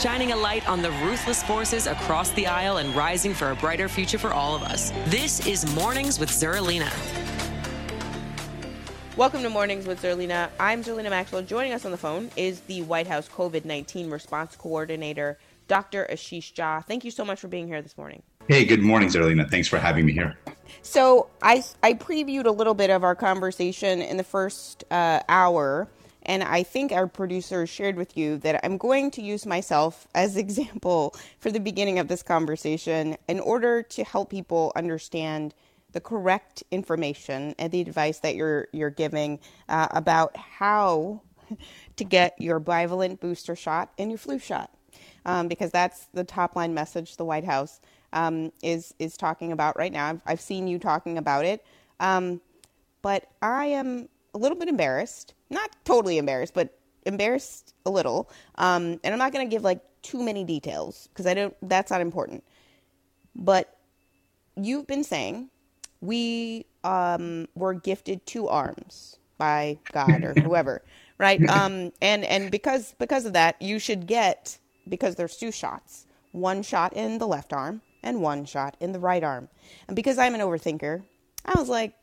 [0.00, 3.88] shining a light on the ruthless forces across the aisle and rising for a brighter
[3.88, 4.90] future for all of us.
[5.06, 6.92] This is Mornings with Zerlina.
[9.16, 10.50] Welcome to Mornings with Zerlina.
[10.58, 11.42] I'm Zerlina Maxwell.
[11.42, 16.06] Joining us on the phone is the White House COVID 19 response coordinator, Dr.
[16.10, 16.84] Ashish Jha.
[16.84, 18.22] Thank you so much for being here this morning.
[18.48, 19.48] Hey, good morning, Zerlina.
[19.48, 20.36] Thanks for having me here.
[20.82, 25.88] So, I, I previewed a little bit of our conversation in the first uh, hour.
[26.26, 30.36] And I think our producer shared with you that I'm going to use myself as
[30.38, 35.54] example for the beginning of this conversation in order to help people understand
[35.92, 41.22] the correct information and the advice that you're you're giving uh, about how
[41.96, 44.70] to get your bivalent booster shot and your flu shot,
[45.24, 47.80] um, because that's the top line message the White House
[48.12, 50.08] um, is is talking about right now.
[50.08, 51.64] I've, I've seen you talking about it,
[52.00, 52.40] um,
[53.00, 58.30] but I am a little bit embarrassed, not totally embarrassed, but embarrassed a little.
[58.56, 61.56] Um, and I'm not going to give like too many details because I don't.
[61.62, 62.44] That's not important.
[63.34, 63.76] But
[64.56, 65.50] you've been saying
[66.00, 70.82] we um, were gifted two arms by God or whoever,
[71.18, 71.40] right?
[71.48, 74.58] Um, and and because because of that, you should get
[74.88, 79.00] because there's two shots, one shot in the left arm and one shot in the
[79.00, 79.48] right arm.
[79.88, 81.02] And because I'm an overthinker,
[81.44, 81.94] I was like,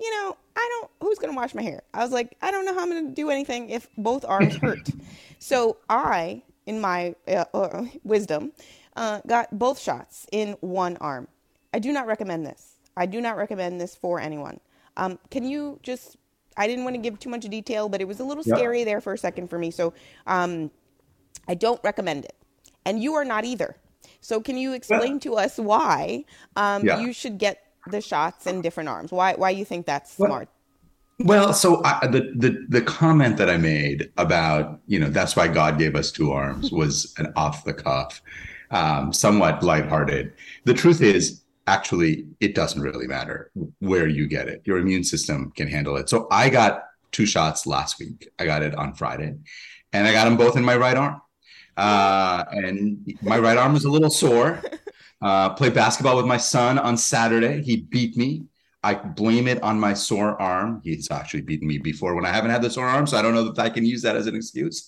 [0.00, 1.82] you know, I don't, who's going to wash my hair?
[1.92, 4.56] I was like, I don't know how I'm going to do anything if both arms
[4.56, 4.88] hurt.
[5.38, 8.52] so I, in my uh, uh, wisdom,
[8.96, 11.28] uh, got both shots in one arm.
[11.72, 12.74] I do not recommend this.
[12.96, 14.60] I do not recommend this for anyone.
[14.96, 16.16] Um, can you just,
[16.56, 18.54] I didn't want to give too much detail, but it was a little yeah.
[18.54, 19.70] scary there for a second for me.
[19.70, 19.92] So
[20.26, 20.70] um,
[21.48, 22.36] I don't recommend it.
[22.84, 23.76] And you are not either.
[24.20, 26.24] So can you explain to us why
[26.56, 27.00] um, yeah.
[27.00, 29.12] you should get the shots in different arms?
[29.12, 30.48] Why why you think that's well, smart?
[31.20, 35.48] Well, so I, the the the comment that I made about you know that's why
[35.48, 38.20] God gave us two arms was an off the cuff,
[38.70, 40.32] um, somewhat lighthearted.
[40.64, 44.62] The truth is, actually, it doesn't really matter where you get it.
[44.64, 46.08] Your immune system can handle it.
[46.08, 48.28] So I got two shots last week.
[48.38, 49.34] I got it on Friday,
[49.92, 51.20] and I got them both in my right arm.
[51.76, 54.62] Uh, and my right arm was a little sore.
[55.24, 57.62] Uh, played basketball with my son on Saturday.
[57.62, 58.44] He beat me.
[58.82, 60.82] I blame it on my sore arm.
[60.84, 63.32] He's actually beaten me before when I haven't had the sore arm, so I don't
[63.32, 64.86] know if I can use that as an excuse.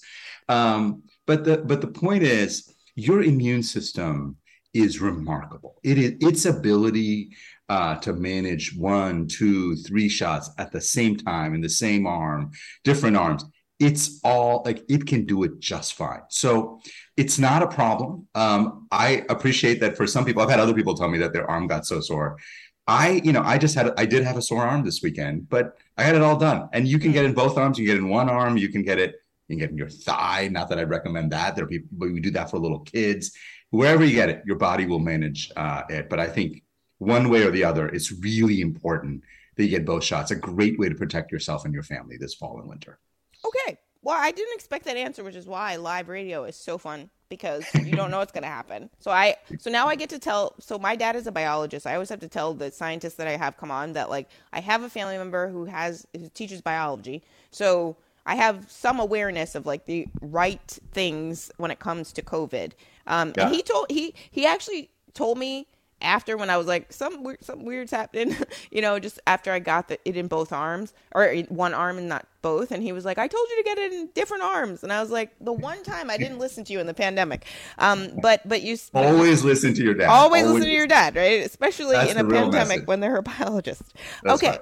[0.51, 4.37] Um, but the but the point is, your immune system
[4.75, 5.81] is remarkable.
[5.83, 7.31] It is its ability
[7.71, 12.51] uh, to manage one, two, three shots at the same time in the same arm,
[12.85, 13.43] different arms
[13.79, 16.23] it's all like it can do it just fine.
[16.29, 16.81] So
[17.17, 18.27] it's not a problem.
[18.35, 20.43] Um, I appreciate that for some people.
[20.43, 22.39] I've had other people tell me that their arm got so sore.
[22.87, 25.77] I, you know, I just had, I did have a sore arm this weekend, but
[25.97, 26.69] I had it all done.
[26.73, 27.79] And you can get in both arms.
[27.79, 28.57] You can get in one arm.
[28.57, 29.17] You can get it.
[29.49, 30.49] You can get in your thigh.
[30.51, 31.57] Not that I'd recommend that.
[31.57, 33.33] There are people, but we do that for little kids.
[33.71, 36.09] Wherever you get it, your body will manage uh, it.
[36.09, 36.63] But I think
[36.99, 39.25] one way or the other, it's really important
[39.57, 40.31] that you get both shots.
[40.31, 43.01] A great way to protect yourself and your family this fall and winter.
[43.47, 43.79] Okay.
[44.03, 47.65] Well, I didn't expect that answer, which is why live radio is so fun because
[47.75, 48.89] you don't know what's going to happen.
[49.01, 51.87] So I so now I get to tell so my dad is a biologist.
[51.87, 54.61] I always have to tell the scientists that I have come on that like I
[54.61, 57.23] have a family member who has who teaches biology.
[57.51, 62.73] So I have some awareness of like the right things when it comes to COVID.
[63.07, 63.47] Um, yeah.
[63.47, 65.67] and he told he he actually told me
[66.03, 68.37] after when I was like some weird some weird's happening,
[68.71, 72.09] you know, just after I got the, it in both arms or one arm and
[72.09, 74.83] not both, and he was like, "I told you to get it in different arms,"
[74.83, 77.47] and I was like, "The one time I didn't listen to you in the pandemic,
[77.79, 81.17] um, but but you always listen to your dad, always, always listen to your dad,
[81.17, 81.45] right?
[81.45, 82.87] Especially in a pandemic message.
[82.87, 84.61] when they're a biologist." That's okay, right.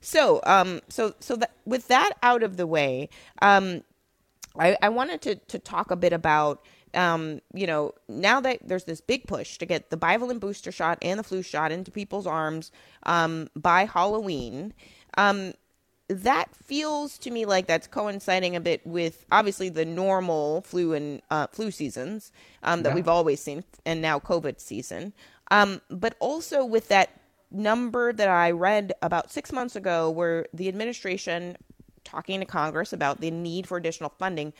[0.00, 3.08] so um, so so that with that out of the way,
[3.42, 3.82] um,
[4.58, 6.64] I, I wanted to to talk a bit about
[6.96, 10.98] um, you know, now that there's this big push to get the bivalent booster shot
[11.02, 12.72] and the flu shot into people's arms
[13.04, 14.72] um, by Halloween,
[15.16, 15.52] um,
[16.08, 21.20] that feels to me like that's coinciding a bit with obviously the normal flu and
[21.30, 22.32] uh, flu seasons
[22.62, 22.94] um, that yeah.
[22.94, 25.12] we've always seen, and now COVID season,
[25.50, 27.10] um, but also with that
[27.50, 31.56] number that I read about six months ago where the administration,
[32.04, 34.52] talking to Congress about the need for additional funding,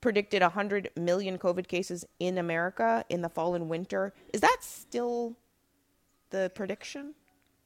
[0.00, 4.12] predicted 100 million COVID cases in America in the fall and winter.
[4.32, 5.36] Is that still
[6.30, 7.14] the prediction?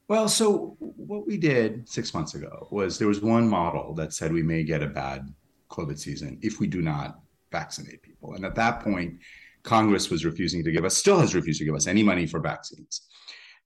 [0.07, 4.31] Well, so what we did six months ago was there was one model that said
[4.31, 5.33] we may get a bad
[5.69, 7.19] COVID season if we do not
[7.51, 8.35] vaccinate people.
[8.35, 9.19] And at that point,
[9.63, 12.39] Congress was refusing to give us, still has refused to give us any money for
[12.39, 13.01] vaccines.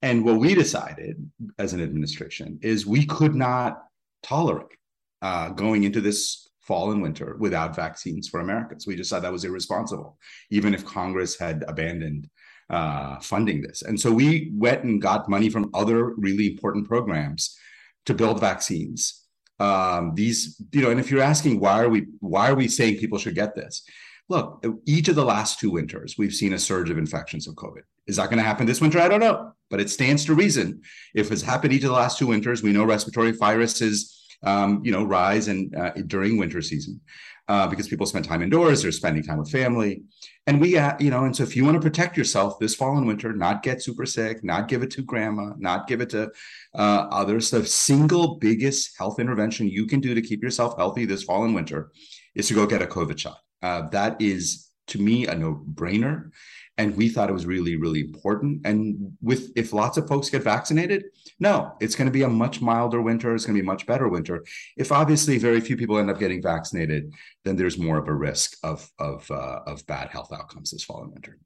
[0.01, 3.83] And what we decided as an administration is we could not
[4.23, 4.77] tolerate
[5.21, 8.85] uh, going into this fall and winter without vaccines for Americans.
[8.85, 10.19] We just thought that was irresponsible,
[10.51, 12.29] even if Congress had abandoned
[12.69, 13.81] uh, funding this.
[13.81, 17.57] And so we went and got money from other really important programs
[18.05, 19.25] to build vaccines.
[19.59, 22.97] Um, these, you know, and if you're asking why are we why are we saying
[22.97, 23.81] people should get this?
[24.29, 27.81] Look, each of the last two winters, we've seen a surge of infections of COVID.
[28.05, 28.99] Is that going to happen this winter?
[28.99, 30.81] I don't know, but it stands to reason.
[31.15, 34.91] If it's happened each of the last two winters, we know respiratory viruses, um, you
[34.91, 36.99] know, rise and uh, during winter season
[37.47, 40.03] uh, because people spend time indoors, they're spending time with family,
[40.49, 42.97] and we, uh, you know, and so if you want to protect yourself this fall
[42.97, 46.31] and winter, not get super sick, not give it to grandma, not give it to
[46.73, 51.23] uh, others, the single biggest health intervention you can do to keep yourself healthy this
[51.23, 51.91] fall and winter
[52.33, 53.37] is to go get a COVID shot.
[53.61, 56.31] Uh, that is, to me, a no brainer.
[56.79, 58.65] And we thought it was really, really important.
[58.65, 61.03] And with if lots of folks get vaccinated,
[61.39, 63.33] no, it's going to be a much milder winter.
[63.33, 64.43] It's going to be a much better winter.
[64.77, 67.13] If obviously very few people end up getting vaccinated,
[67.45, 71.03] then there's more of a risk of of uh, of bad health outcomes this fall
[71.03, 71.37] and winter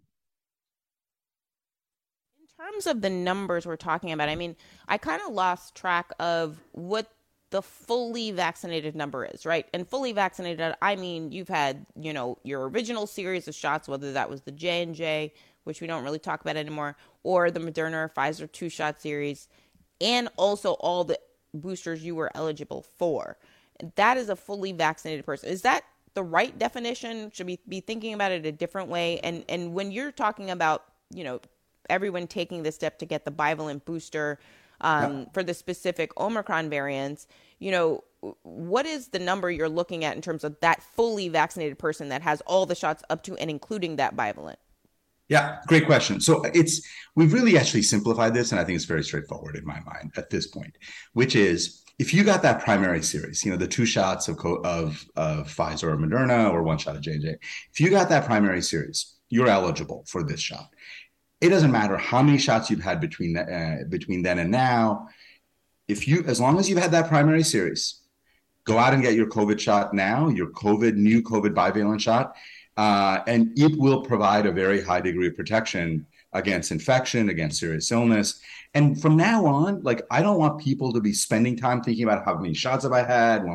[2.39, 4.55] In terms of the numbers we're talking about, I mean,
[4.87, 7.11] I kind of lost track of what
[7.51, 9.67] the fully vaccinated number is, right?
[9.75, 14.11] And fully vaccinated, I mean you've had, you know, your original series of shots, whether
[14.13, 17.59] that was the J and J, which we don't really talk about anymore, or the
[17.59, 19.47] Moderna or Pfizer two shot series,
[20.03, 21.17] and also all the
[21.53, 23.37] boosters you were eligible for.
[23.95, 25.49] That is a fully vaccinated person.
[25.49, 25.83] Is that
[26.13, 27.31] the right definition?
[27.33, 29.19] Should we be thinking about it a different way?
[29.19, 31.39] And and when you're talking about, you know,
[31.89, 34.39] everyone taking the step to get the bivalent booster
[34.81, 35.25] um, yeah.
[35.33, 37.27] for the specific Omicron variants,
[37.59, 38.03] you know,
[38.43, 42.21] what is the number you're looking at in terms of that fully vaccinated person that
[42.21, 44.55] has all the shots up to and including that bivalent?
[45.29, 46.19] Yeah, great question.
[46.19, 49.79] So it's we've really actually simplified this, and I think it's very straightforward in my
[49.81, 50.77] mind at this point,
[51.13, 55.05] which is if you got that primary series, you know, the two shots of of,
[55.15, 57.35] of Pfizer or Moderna or one shot of J and J,
[57.71, 60.69] if you got that primary series, you're eligible for this shot
[61.43, 65.09] it doesn't matter how many shots you've had between uh, between then and now.
[65.89, 67.99] If you, as long as you've had that primary series,
[68.63, 72.37] go out and get your COVID shot now, your COVID new COVID bivalent shot,
[72.77, 77.91] uh, and it will provide a very high degree of protection against infection, against serious
[77.91, 78.41] illness.
[78.73, 82.25] And from now on, like I don't want people to be spending time thinking about
[82.25, 83.45] how many shots have I had.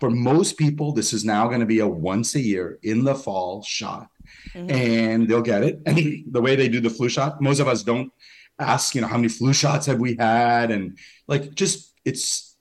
[0.00, 3.14] For most people, this is now going to be a once a year in the
[3.14, 4.08] fall shot
[4.52, 4.70] mm-hmm.
[4.70, 5.80] and they'll get it.
[5.86, 8.12] And the way they do the flu shot, most of us don't
[8.58, 10.70] ask, you know, how many flu shots have we had?
[10.70, 12.51] And like, just it's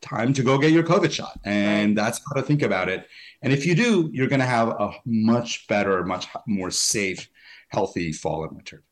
[0.00, 1.38] time to go get your COVID shot.
[1.44, 3.06] And that's how to think about it.
[3.42, 7.28] And if you do, you're going to have a much better, much more safe,
[7.68, 8.82] healthy fall and winter.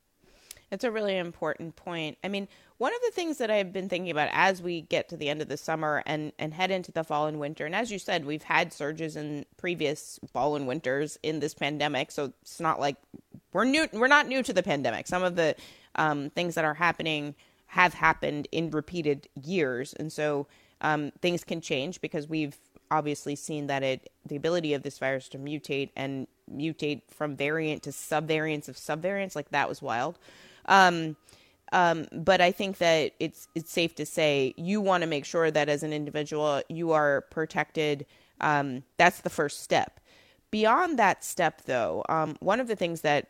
[0.70, 2.18] It's a really important point.
[2.24, 2.48] I mean,
[2.78, 5.40] one of the things that I've been thinking about as we get to the end
[5.40, 8.24] of the summer and, and head into the fall and winter, and as you said,
[8.24, 12.96] we've had surges in previous fall and winters in this pandemic, so it's not like
[13.52, 13.88] we're new.
[13.92, 15.06] We're not new to the pandemic.
[15.06, 15.56] Some of the
[15.94, 17.34] um, things that are happening
[17.66, 20.46] have happened in repeated years, and so
[20.80, 22.56] um, things can change because we've
[22.90, 27.82] obviously seen that it the ability of this virus to mutate and mutate from variant
[27.82, 30.18] to subvariants of subvariants like that was wild.
[30.66, 31.16] Um,
[31.72, 35.50] um, but I think that it's it's safe to say you want to make sure
[35.50, 38.06] that as an individual you are protected.
[38.40, 40.00] Um, that's the first step.
[40.50, 43.28] Beyond that step, though, um, one of the things that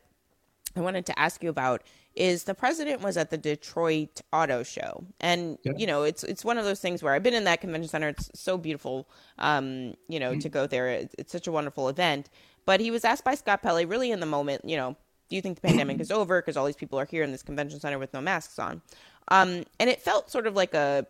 [0.77, 1.83] I wanted to ask you about
[2.17, 5.73] is the president was at the Detroit Auto Show, and yeah.
[5.77, 8.09] you know it's it's one of those things where I've been in that convention center.
[8.09, 9.09] It's so beautiful,
[9.39, 10.41] um, you know, mm-hmm.
[10.41, 10.89] to go there.
[10.89, 12.31] It's, it's such a wonderful event.
[12.65, 14.97] But he was asked by Scott Pelley, really in the moment, you know,
[15.29, 17.43] do you think the pandemic is over because all these people are here in this
[17.43, 18.83] convention center with no masks on
[19.29, 21.07] um, and it felt sort of like a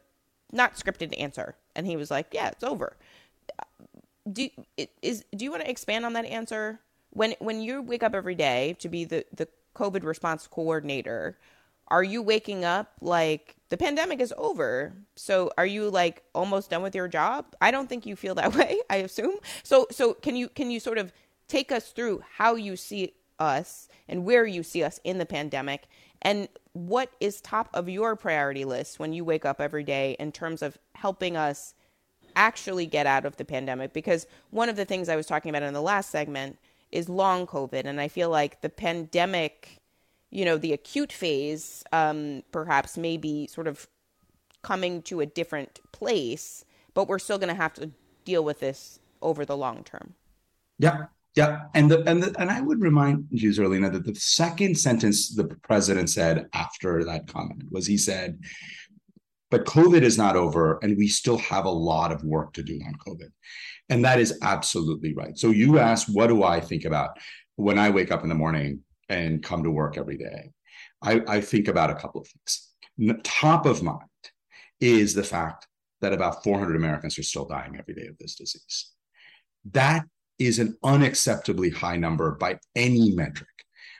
[0.52, 2.96] not scripted answer and he was like yeah it's over
[4.30, 4.48] do
[5.02, 8.34] is do you want to expand on that answer when when you wake up every
[8.34, 11.38] day to be the the covid response coordinator
[11.88, 16.82] are you waking up like the pandemic is over so are you like almost done
[16.82, 17.46] with your job?
[17.60, 19.36] I don't think you feel that way i assume.
[19.62, 21.12] So so can you can you sort of
[21.48, 25.86] take us through how you see us and where you see us in the pandemic?
[26.22, 30.32] And what is top of your priority list when you wake up every day in
[30.32, 31.74] terms of helping us
[32.34, 33.92] actually get out of the pandemic?
[33.92, 36.58] Because one of the things I was talking about in the last segment
[36.96, 37.84] is long COVID.
[37.84, 39.82] And I feel like the pandemic,
[40.30, 43.86] you know, the acute phase, um, perhaps maybe sort of
[44.62, 47.90] coming to a different place, but we're still going to have to
[48.24, 50.14] deal with this over the long term.
[50.78, 51.06] Yeah.
[51.36, 55.34] Yeah, and the, and the, and I would remind you, Zerlina, that the second sentence
[55.34, 58.38] the president said after that comment was he said,
[59.50, 62.78] "But COVID is not over, and we still have a lot of work to do
[62.86, 63.30] on COVID,"
[63.88, 65.36] and that is absolutely right.
[65.38, 67.18] So you asked, what do I think about
[67.56, 70.50] when I wake up in the morning and come to work every day?
[71.02, 73.22] I, I think about a couple of things.
[73.22, 74.00] Top of mind
[74.80, 75.66] is the fact
[76.00, 78.92] that about 400 Americans are still dying every day of this disease.
[79.72, 80.04] That
[80.38, 83.48] is an unacceptably high number by any metric,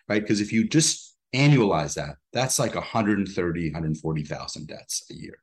[0.08, 0.20] right?
[0.20, 1.05] Because if you just
[1.36, 5.38] annualize that, that's like 130, 140,000 deaths a year.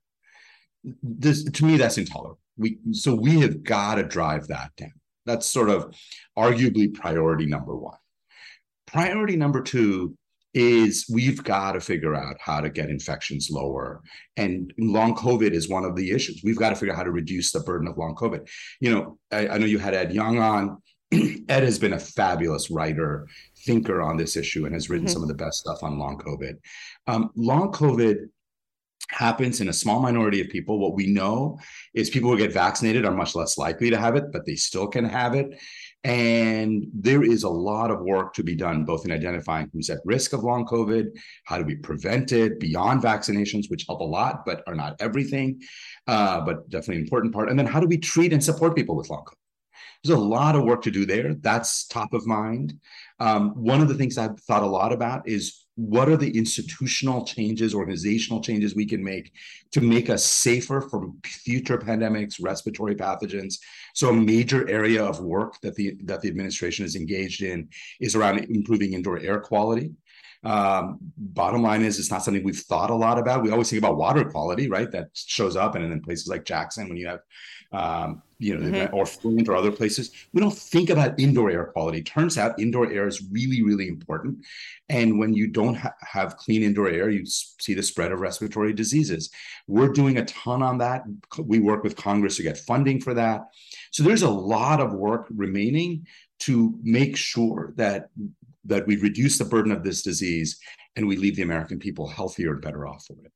[1.01, 2.39] This, to me, that's intolerable.
[2.57, 4.93] We so we have got to drive that down.
[5.25, 5.95] That's sort of
[6.37, 7.97] arguably priority number one.
[8.87, 10.17] Priority number two
[10.53, 14.01] is we've got to figure out how to get infections lower.
[14.37, 16.41] And long COVID is one of the issues.
[16.43, 18.47] We've got to figure out how to reduce the burden of long COVID.
[18.79, 20.81] You know, I, I know you had Ed Yong on.
[21.11, 23.27] Ed has been a fabulous writer,
[23.65, 25.13] thinker on this issue, and has written mm-hmm.
[25.13, 26.57] some of the best stuff on long COVID.
[27.07, 28.29] Um, long COVID
[29.09, 30.79] happens in a small minority of people.
[30.79, 31.59] What we know
[31.93, 34.87] is people who get vaccinated are much less likely to have it, but they still
[34.87, 35.59] can have it.
[36.03, 39.99] And there is a lot of work to be done, both in identifying who's at
[40.03, 44.45] risk of long COVID, how do we prevent it beyond vaccinations, which help a lot,
[44.45, 45.61] but are not everything,
[46.07, 47.49] uh, but definitely an important part.
[47.49, 49.37] And then how do we treat and support people with long COVID?
[50.03, 51.33] There's a lot of work to do there.
[51.35, 52.77] That's top of mind.
[53.19, 57.25] Um, one of the things I've thought a lot about is what are the institutional
[57.25, 59.31] changes, organizational changes we can make
[59.71, 63.55] to make us safer from future pandemics, respiratory pathogens.
[63.95, 68.15] So a major area of work that the that the administration is engaged in is
[68.15, 69.91] around improving indoor air quality.
[70.43, 73.43] Um, bottom line is, it's not something we've thought a lot about.
[73.43, 74.91] We always think about water quality, right?
[74.91, 77.21] That shows up, and in places like Jackson, when you have
[77.71, 78.93] um, you know, mm-hmm.
[78.93, 80.11] or Flint or other places.
[80.33, 82.03] We don't think about indoor air quality.
[82.03, 84.43] Turns out indoor air is really, really important.
[84.89, 88.73] And when you don't ha- have clean indoor air, you see the spread of respiratory
[88.73, 89.29] diseases.
[89.67, 91.03] We're doing a ton on that.
[91.39, 93.45] We work with Congress to get funding for that.
[93.91, 96.05] So there's a lot of work remaining
[96.39, 98.09] to make sure that
[98.65, 100.57] that we reduce the burden of this disease
[100.95, 103.31] and we leave the American people healthier and better off for it.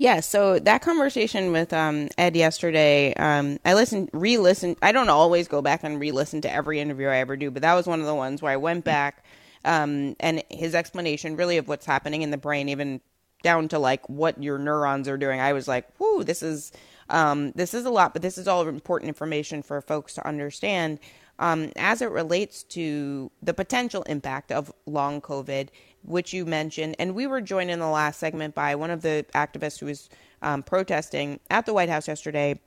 [0.00, 4.78] Yeah, so that conversation with um, Ed yesterday, um, I listened, re-listened.
[4.80, 7.74] I don't always go back and re-listen to every interview I ever do, but that
[7.74, 9.22] was one of the ones where I went back,
[9.62, 13.02] um, and his explanation really of what's happening in the brain, even
[13.42, 15.38] down to like what your neurons are doing.
[15.38, 16.72] I was like, "Whoo, this is
[17.10, 20.98] um, this is a lot," but this is all important information for folks to understand
[21.40, 25.68] um, as it relates to the potential impact of long COVID
[26.02, 26.96] which you mentioned.
[26.98, 30.08] And we were joined in the last segment by one of the activists who was
[30.42, 32.60] um, protesting at the White House yesterday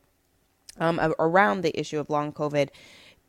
[0.79, 2.69] um, around the issue of long COVID.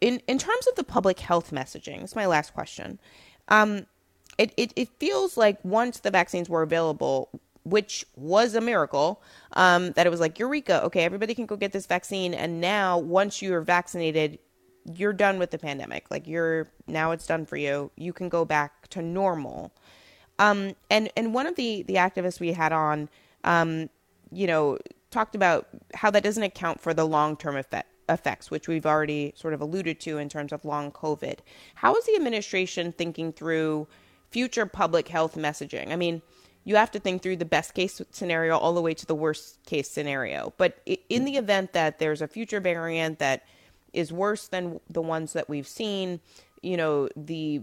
[0.00, 2.98] In, in terms of the public health messaging, it's my last question.
[3.48, 3.86] Um,
[4.36, 7.28] it, it, it feels like once the vaccines were available,
[7.64, 11.72] which was a miracle, um, that it was like, Eureka, okay, everybody can go get
[11.72, 12.34] this vaccine.
[12.34, 14.38] And now, once you're vaccinated,
[14.92, 16.10] you're done with the pandemic.
[16.10, 17.90] Like, you're now it's done for you.
[17.96, 19.72] You can go back to normal.
[20.38, 23.08] Um, and and one of the the activists we had on,
[23.44, 23.88] um,
[24.32, 24.78] you know,
[25.10, 29.32] talked about how that doesn't account for the long term effect effects, which we've already
[29.36, 31.38] sort of alluded to in terms of long COVID.
[31.76, 33.86] How is the administration thinking through
[34.30, 35.90] future public health messaging?
[35.90, 36.20] I mean,
[36.64, 39.58] you have to think through the best case scenario all the way to the worst
[39.64, 40.52] case scenario.
[40.56, 43.44] But in the event that there's a future variant that
[43.92, 46.20] is worse than the ones that we've seen,
[46.62, 47.62] you know, the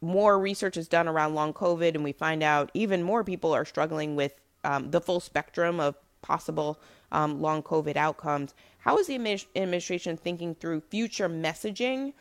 [0.00, 3.64] more research is done around long COVID, and we find out even more people are
[3.64, 4.32] struggling with
[4.64, 6.80] um, the full spectrum of possible
[7.12, 8.54] um, long COVID outcomes.
[8.78, 9.16] How is the
[9.56, 12.12] administration thinking through future messaging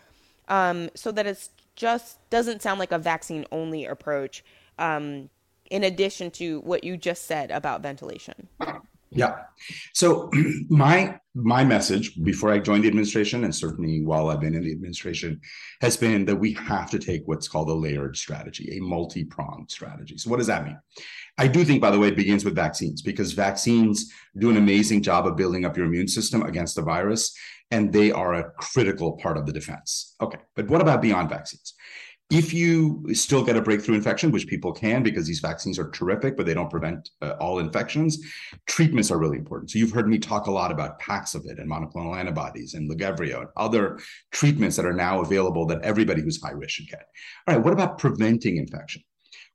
[0.47, 4.43] um, so that it just doesn't sound like a vaccine only approach,
[4.79, 5.29] um,
[5.69, 8.47] in addition to what you just said about ventilation?
[9.11, 9.35] Yeah.
[9.93, 10.29] So
[10.69, 14.71] my my message before I joined the administration, and certainly while I've been in the
[14.71, 15.39] administration,
[15.81, 20.17] has been that we have to take what's called a layered strategy, a multi-pronged strategy.
[20.17, 20.79] So what does that mean?
[21.37, 25.03] I do think, by the way, it begins with vaccines because vaccines do an amazing
[25.03, 27.35] job of building up your immune system against the virus,
[27.69, 30.15] and they are a critical part of the defense.
[30.19, 31.75] Okay, but what about beyond vaccines?
[32.29, 36.35] If you still get a breakthrough infection, which people can because these vaccines are terrific,
[36.35, 38.19] but they don't prevent uh, all infections,
[38.65, 39.71] treatments are really important.
[39.71, 43.49] So you've heard me talk a lot about Paxlovid and monoclonal antibodies and Lagevrio and
[43.55, 43.99] other
[44.31, 47.07] treatments that are now available that everybody who's high risk should get.
[47.47, 49.03] All right, what about preventing infection?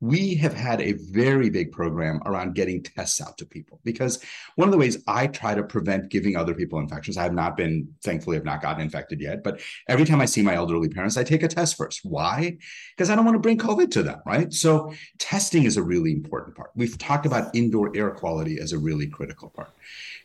[0.03, 4.21] We have had a very big program around getting tests out to people because
[4.57, 7.57] one of the ways I try to prevent giving other people infections, I have not
[7.57, 11.17] been, thankfully, have not gotten infected yet, but every time I see my elderly parents,
[11.17, 12.01] I take a test first.
[12.03, 12.59] Why?
[12.97, 14.53] Because I don't want to bring COVID to them, right?
[14.53, 16.73] So testing is a really important part.
[16.75, 19.71] We've talked about indoor air quality as a really critical part.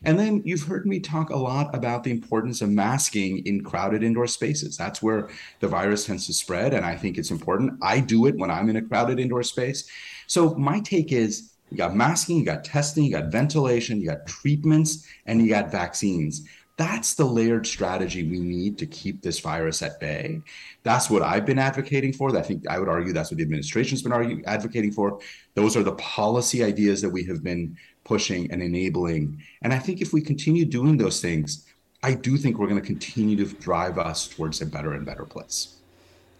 [0.04, 4.02] And then you've heard me talk a lot about the importance of masking in crowded
[4.02, 4.76] indoor spaces.
[4.76, 5.28] That's where
[5.60, 6.72] the virus tends to spread.
[6.72, 7.78] And I think it's important.
[7.82, 9.90] I do it when I'm in a crowded indoor space.
[10.26, 14.26] So my take is you got masking, you got testing, you got ventilation, you got
[14.26, 16.48] treatments, and you got vaccines.
[16.76, 20.40] That's the layered strategy we need to keep this virus at bay.
[20.84, 22.34] That's what I've been advocating for.
[22.36, 25.18] I think I would argue that's what the administration's been argue, advocating for.
[25.54, 29.42] Those are the policy ideas that we have been pushing and enabling.
[29.62, 31.66] And I think if we continue doing those things,
[32.04, 35.24] I do think we're going to continue to drive us towards a better and better
[35.24, 35.77] place.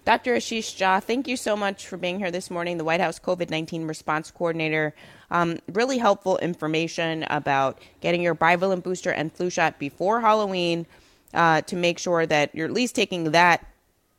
[0.09, 0.37] Dr.
[0.37, 3.51] Ashish Jha, thank you so much for being here this morning, the White House COVID
[3.51, 4.95] 19 response coordinator.
[5.31, 10.87] Um, really helpful information about getting your bivalent booster and flu shot before Halloween
[11.35, 13.67] uh, to make sure that you're at least taking that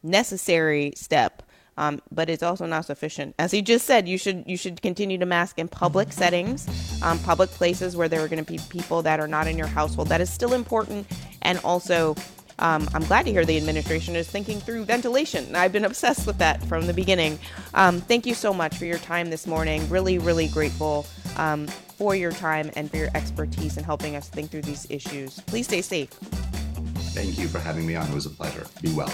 [0.03, 1.41] necessary step
[1.79, 3.33] um, but it's also not sufficient.
[3.39, 6.67] As he just said, you should you should continue to mask in public settings,
[7.01, 9.65] um, public places where there are going to be people that are not in your
[9.65, 10.09] household.
[10.09, 11.07] That is still important,
[11.41, 12.15] and also.
[12.59, 15.55] Um, I'm glad to hear the administration is thinking through ventilation.
[15.55, 17.39] I've been obsessed with that from the beginning.
[17.73, 19.89] Um, thank you so much for your time this morning.
[19.89, 21.05] Really, really grateful
[21.37, 25.39] um, for your time and for your expertise in helping us think through these issues.
[25.41, 26.09] Please stay safe.
[27.13, 28.07] Thank you for having me on.
[28.07, 28.65] It was a pleasure.
[28.81, 29.13] Be well.